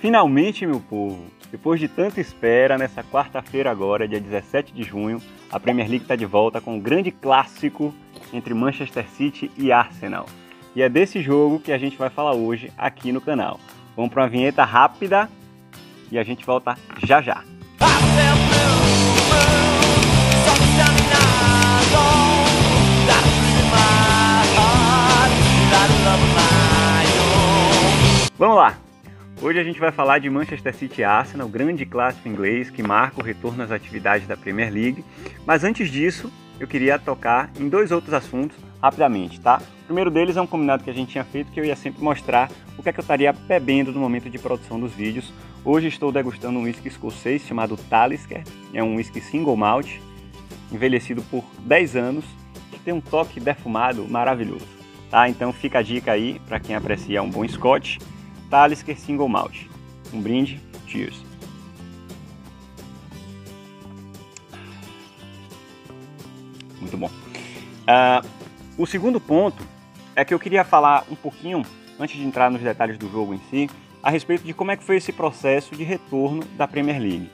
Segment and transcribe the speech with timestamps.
[0.00, 5.20] Finalmente, meu povo, depois de tanta espera, nessa quarta-feira agora, dia 17 de junho,
[5.52, 7.94] a Premier League está de volta com um grande clássico
[8.32, 10.24] entre Manchester City e Arsenal.
[10.74, 13.60] E é desse jogo que a gente vai falar hoje aqui no canal.
[13.94, 15.28] Vamos para uma vinheta rápida
[16.10, 17.44] e a gente volta já já.
[28.38, 28.89] Vamos lá!
[29.42, 33.24] Hoje a gente vai falar de Manchester City Arsenal, grande clássico inglês que marca o
[33.24, 35.02] retorno às atividades da Premier League.
[35.46, 39.62] Mas antes disso, eu queria tocar em dois outros assuntos rapidamente, tá?
[39.82, 42.04] O primeiro deles é um combinado que a gente tinha feito que eu ia sempre
[42.04, 45.32] mostrar o que é que eu estaria bebendo no momento de produção dos vídeos.
[45.64, 48.42] Hoje estou degustando um whisky escocês chamado Talisker,
[48.74, 49.90] é um whisky single malt,
[50.70, 52.26] envelhecido por 10 anos,
[52.70, 54.68] que tem um toque defumado maravilhoso.
[55.10, 55.30] Tá?
[55.30, 57.96] Então fica a dica aí para quem aprecia um bom scotch
[58.50, 59.66] Talisker Single Malt.
[60.12, 61.22] Um brinde, cheers.
[66.80, 67.06] Muito bom.
[67.06, 68.28] Uh,
[68.76, 69.62] o segundo ponto
[70.16, 71.62] é que eu queria falar um pouquinho,
[71.98, 73.70] antes de entrar nos detalhes do jogo em si,
[74.02, 77.30] a respeito de como é que foi esse processo de retorno da Premier League.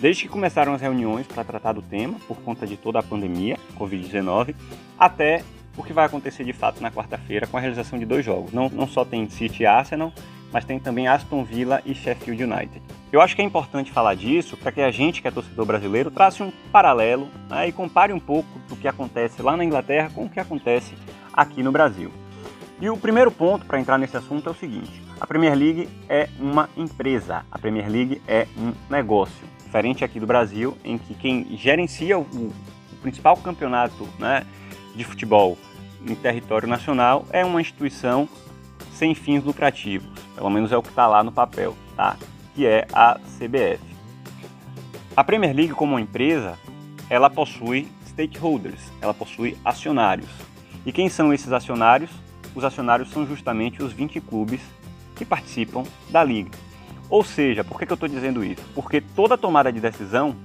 [0.00, 3.56] Desde que começaram as reuniões para tratar do tema, por conta de toda a pandemia,
[3.78, 4.54] Covid-19,
[4.98, 5.42] até
[5.76, 8.52] o que vai acontecer de fato na quarta-feira com a realização de dois jogos.
[8.52, 10.12] Não, não só tem City e Arsenal,
[10.52, 12.82] mas tem também Aston Villa e Sheffield United.
[13.12, 16.10] Eu acho que é importante falar disso para que a gente, que é torcedor brasileiro,
[16.10, 20.24] trace um paralelo né, e compare um pouco do que acontece lá na Inglaterra com
[20.24, 20.94] o que acontece
[21.32, 22.10] aqui no Brasil.
[22.80, 26.28] E o primeiro ponto para entrar nesse assunto é o seguinte: a Premier League é
[26.38, 29.46] uma empresa, a Premier League é um negócio.
[29.64, 32.52] Diferente aqui do Brasil, em que quem gerencia o,
[33.02, 34.44] principal campeonato né,
[34.94, 35.56] de futebol
[36.04, 38.28] em território nacional é uma instituição
[38.92, 42.16] sem fins lucrativos, pelo menos é o que está lá no papel, tá?
[42.54, 43.82] que é a CBF.
[45.16, 46.58] A Premier League, como empresa,
[47.10, 50.28] ela possui stakeholders, ela possui acionários.
[50.84, 52.10] E quem são esses acionários?
[52.54, 54.60] Os acionários são justamente os 20 clubes
[55.14, 56.50] que participam da liga.
[57.08, 58.62] Ou seja, por que, que eu estou dizendo isso?
[58.74, 60.36] Porque toda tomada de decisão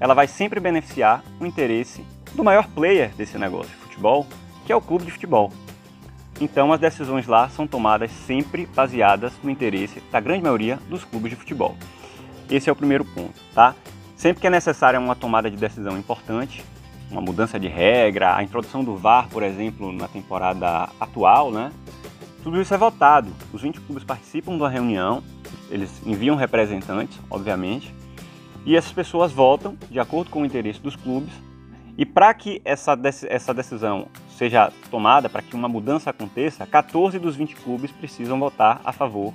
[0.00, 2.04] ela vai sempre beneficiar o interesse
[2.34, 4.26] do maior player desse negócio de futebol,
[4.64, 5.52] que é o clube de futebol.
[6.40, 11.30] Então as decisões lá são tomadas sempre baseadas no interesse da grande maioria dos clubes
[11.30, 11.76] de futebol.
[12.48, 13.74] Esse é o primeiro ponto, tá?
[14.16, 16.64] Sempre que é necessária uma tomada de decisão importante,
[17.10, 21.72] uma mudança de regra, a introdução do VAR, por exemplo, na temporada atual, né?
[22.42, 23.30] Tudo isso é votado.
[23.52, 25.22] Os 20 clubes participam da reunião,
[25.70, 27.94] eles enviam representantes, obviamente,
[28.64, 31.32] e essas pessoas votam de acordo com o interesse dos clubes.
[31.98, 32.96] E para que essa,
[33.28, 38.80] essa decisão seja tomada, para que uma mudança aconteça, 14 dos 20 clubes precisam votar
[38.84, 39.34] a favor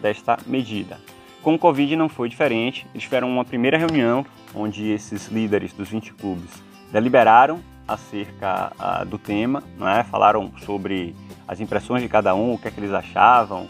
[0.00, 0.98] desta medida.
[1.42, 4.24] Com o Covid não foi diferente, eles tiveram uma primeira reunião
[4.54, 6.50] onde esses líderes dos 20 clubes
[6.90, 9.62] deliberaram acerca uh, do tema,
[9.98, 10.02] é?
[10.02, 11.14] falaram sobre
[11.46, 13.68] as impressões de cada um, o que, é que eles achavam, uh,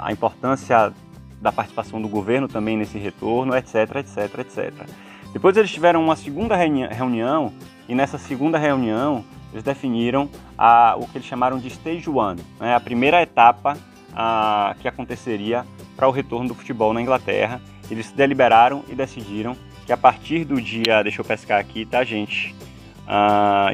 [0.00, 0.92] a importância
[1.40, 5.07] da participação do governo também nesse retorno, etc, etc, etc.
[5.32, 7.52] Depois eles tiveram uma segunda reunião
[7.88, 12.74] e nessa segunda reunião eles definiram a, o que eles chamaram de Stage One, né,
[12.74, 13.76] a primeira etapa
[14.14, 15.64] a, que aconteceria
[15.96, 17.60] para o retorno do futebol na Inglaterra.
[17.90, 19.56] Eles deliberaram e decidiram
[19.86, 22.54] que a partir do dia, deixa eu pescar aqui, tá gente,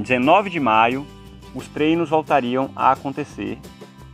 [0.00, 1.04] 19 de maio,
[1.54, 3.58] os treinos voltariam a acontecer,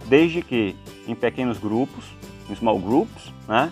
[0.07, 0.75] desde que
[1.07, 2.05] em pequenos grupos,
[2.49, 3.71] em small groups, né?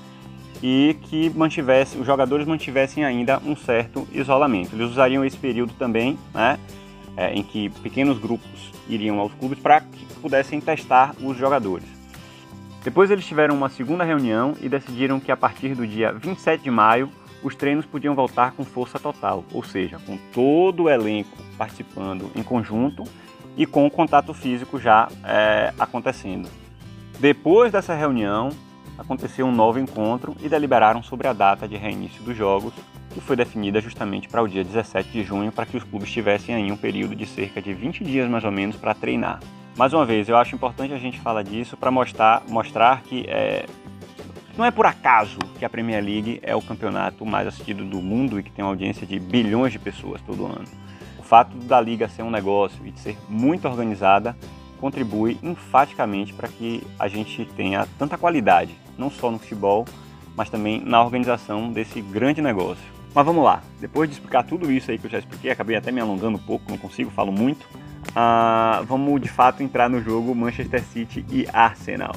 [0.63, 4.75] E que mantivesse, os jogadores mantivessem ainda um certo isolamento.
[4.75, 6.59] Eles usariam esse período também, né,
[7.17, 11.87] é, em que pequenos grupos iriam aos clubes para que pudessem testar os jogadores.
[12.83, 16.71] Depois eles tiveram uma segunda reunião e decidiram que a partir do dia 27 de
[16.71, 17.11] maio
[17.43, 22.43] os treinos podiam voltar com força total, ou seja, com todo o elenco participando em
[22.43, 23.05] conjunto
[23.57, 26.49] e com o contato físico já é, acontecendo.
[27.19, 28.51] Depois dessa reunião,
[28.99, 32.75] aconteceu um novo encontro e deliberaram sobre a data de reinício dos jogos,
[33.15, 36.55] que foi definida justamente para o dia 17 de junho, para que os clubes tivessem
[36.55, 39.41] aí um período de cerca de 20 dias mais ou menos para treinar.
[39.77, 43.65] Mais uma vez, eu acho importante a gente falar disso para mostrar, mostrar que é,
[44.57, 48.41] não é por acaso que a Premier League é o campeonato mais assistido do mundo
[48.41, 50.65] e que tem uma audiência de bilhões de pessoas todo ano.
[51.17, 54.37] O fato da liga ser um negócio e de ser muito organizada
[54.81, 59.87] contribui enfaticamente para que a gente tenha tanta qualidade, não só no futebol,
[60.37, 62.85] mas também na organização desse grande negócio.
[63.15, 65.91] Mas vamos lá, depois de explicar tudo isso aí que eu já expliquei, acabei até
[65.91, 67.67] me alongando um pouco, não consigo, falo muito.
[68.11, 72.15] Uh, vamos de fato entrar no jogo Manchester City e Arsenal.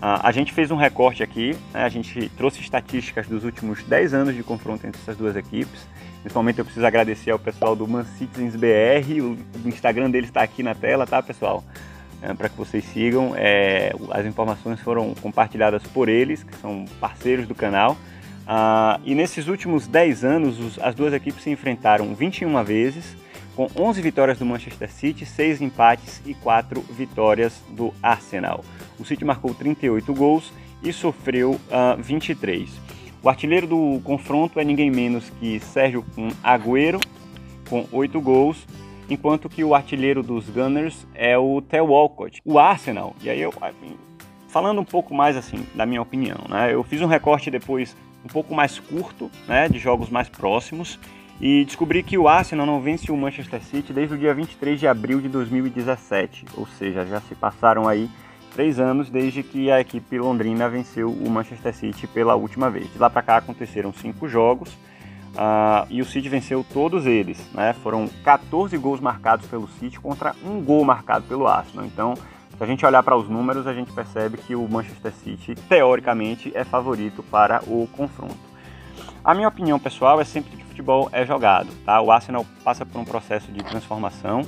[0.00, 1.84] a gente fez um recorte aqui, né?
[1.84, 5.86] a gente trouxe estatísticas dos últimos 10 anos de confronto entre essas duas equipes.
[6.20, 10.42] Principalmente eu preciso agradecer ao pessoal do Man Citizens BR, o, o Instagram deles está
[10.42, 11.64] aqui na tela, tá pessoal?
[12.22, 17.48] É, Para que vocês sigam, é, as informações foram compartilhadas por eles, que são parceiros
[17.48, 17.96] do canal.
[18.42, 23.16] Uh, e nesses últimos 10 anos, os, as duas equipes se enfrentaram 21 vezes,
[23.54, 28.64] com 11 vitórias do Manchester City, 6 empates e 4 vitórias do Arsenal.
[28.98, 30.52] O City marcou 38 gols
[30.82, 32.68] e sofreu uh, ah, 23.
[33.22, 36.04] O artilheiro do confronto é ninguém menos que Sérgio
[36.42, 36.98] Agüero,
[37.68, 38.66] com 8 gols,
[39.12, 42.40] enquanto que o artilheiro dos Gunners é o Theo Walcott.
[42.44, 43.52] O Arsenal, e aí eu,
[44.48, 46.72] falando um pouco mais assim, da minha opinião, né?
[46.72, 50.98] Eu fiz um recorte depois um pouco mais curto, né, de jogos mais próximos,
[51.40, 54.86] e descobri que o Arsenal não vence o Manchester City desde o dia 23 de
[54.86, 58.08] abril de 2017, ou seja, já se passaram aí
[58.54, 62.92] três anos desde que a equipe londrina venceu o Manchester City pela última vez.
[62.92, 64.76] De lá para cá aconteceram cinco jogos
[65.34, 67.38] uh, e o City venceu todos eles.
[67.52, 67.72] Né?
[67.82, 71.86] Foram 14 gols marcados pelo City contra um gol marcado pelo Arsenal.
[71.86, 75.54] Então, se a gente olhar para os números, a gente percebe que o Manchester City,
[75.54, 78.52] teoricamente, é favorito para o confronto.
[79.24, 81.68] A minha opinião pessoal é sempre que o futebol é jogado.
[81.84, 82.00] Tá?
[82.00, 84.42] O Arsenal passa por um processo de transformação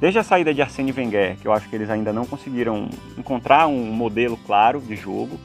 [0.00, 2.88] Desde a saída de Arsene Wenger, que eu acho que eles ainda não conseguiram
[3.18, 5.38] encontrar um modelo claro de jogo,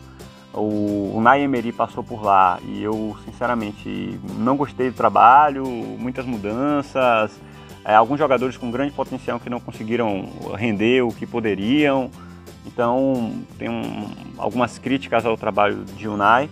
[0.56, 7.40] o, o Emery passou por lá e eu, sinceramente, não gostei do trabalho, muitas mudanças,
[7.84, 12.10] é, alguns jogadores com grande potencial que não conseguiram render o que poderiam.
[12.66, 16.50] Então, tem um, algumas críticas ao trabalho de Unai.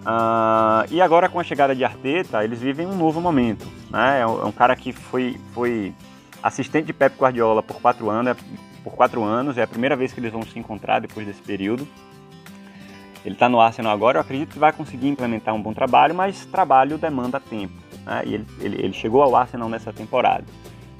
[0.00, 3.68] Uh, e agora, com a chegada de Arteta, eles vivem um novo momento.
[3.90, 4.20] Né?
[4.20, 5.92] É um, é um cara que foi, foi
[6.42, 8.36] assistente de Pep Guardiola por quatro anos, é,
[8.82, 11.86] por quatro anos, é a primeira vez que eles vão se encontrar depois desse período.
[13.24, 16.46] Ele está no Arsenal agora, eu acredito que vai conseguir implementar um bom trabalho, mas
[16.46, 17.74] trabalho demanda tempo.
[18.06, 18.22] Né?
[18.24, 20.44] E ele, ele, ele, chegou ao Arsenal nessa temporada.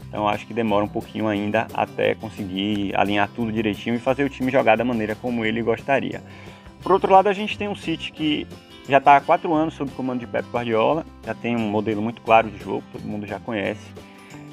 [0.09, 4.29] Então acho que demora um pouquinho ainda até conseguir alinhar tudo direitinho e fazer o
[4.29, 6.23] time jogar da maneira como ele gostaria.
[6.83, 8.47] Por outro lado, a gente tem um City que
[8.89, 12.03] já está há quatro anos sob o comando de Pep Guardiola, já tem um modelo
[12.03, 13.87] muito claro de jogo, todo mundo já conhece.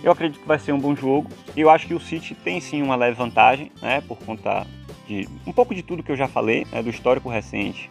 [0.04, 1.30] Eu acredito que vai ser um bom jogo.
[1.56, 4.66] Eu acho que o City tem sim uma leve vantagem, né, por conta
[5.08, 7.90] de um pouco de tudo que eu já falei, né, do histórico recente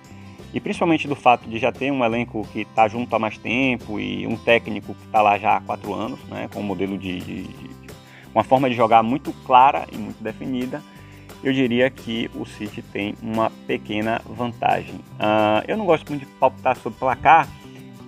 [0.57, 4.01] e principalmente do fato de já ter um elenco que está junto há mais tempo
[4.01, 7.21] e um técnico que está lá já há quatro anos, né, com um modelo de,
[7.21, 7.87] de, de,
[8.35, 10.83] uma forma de jogar muito clara e muito definida.
[11.45, 14.95] Eu diria que o City tem uma pequena vantagem.
[14.95, 17.47] Uh, eu não gosto muito de palpitar sobre placar,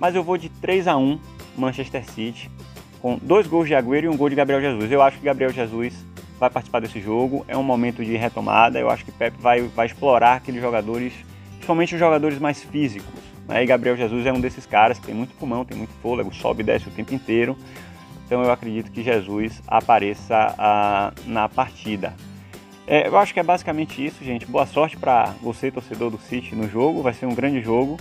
[0.00, 1.20] mas eu vou de 3 a 1
[1.56, 2.50] Manchester City
[3.00, 4.90] com dois gols de Agüero e um gol de Gabriel Jesus.
[4.90, 5.94] Eu acho que Gabriel Jesus
[6.38, 9.86] vai participar desse jogo, é um momento de retomada, eu acho que Pep vai, vai
[9.86, 11.12] explorar aqueles jogadores,
[11.52, 13.20] principalmente os jogadores mais físicos.
[13.48, 13.64] Né?
[13.64, 16.62] E Gabriel Jesus é um desses caras que tem muito pulmão, tem muito fôlego, sobe
[16.62, 17.56] e desce o tempo inteiro.
[18.24, 22.14] Então eu acredito que Jesus apareça ah, na partida.
[22.86, 24.46] É, eu acho que é basicamente isso, gente.
[24.46, 27.02] Boa sorte para você, torcedor do City, no jogo.
[27.02, 27.98] Vai ser um grande jogo.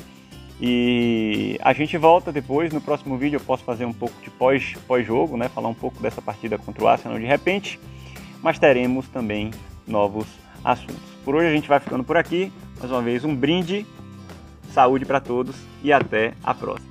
[0.59, 5.29] E a gente volta depois, no próximo vídeo eu posso fazer um pouco de pós-jogo,
[5.29, 5.49] pós né?
[5.49, 7.79] falar um pouco dessa partida contra o Arsenal de repente,
[8.41, 9.51] mas teremos também
[9.85, 10.25] novos
[10.63, 10.97] assuntos.
[11.23, 13.85] Por hoje a gente vai ficando por aqui, mais uma vez um brinde,
[14.73, 16.86] saúde para todos e até a próxima.